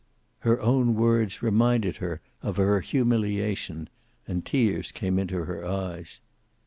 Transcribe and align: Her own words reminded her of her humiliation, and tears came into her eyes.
Her 0.39 0.59
own 0.59 0.95
words 0.95 1.43
reminded 1.43 1.97
her 1.97 2.21
of 2.41 2.57
her 2.57 2.79
humiliation, 2.79 3.87
and 4.27 4.43
tears 4.43 4.91
came 4.91 5.19
into 5.19 5.43
her 5.43 5.63
eyes. 5.63 6.21